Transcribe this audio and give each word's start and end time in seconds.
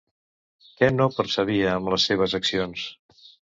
Què 0.79 0.89
no 0.93 1.07
percebia 1.17 1.69
amb 1.75 1.93
les 1.97 2.07
seves 2.11 2.37
accions? 2.43 2.89